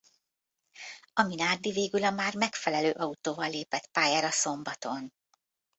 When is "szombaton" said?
4.31-5.13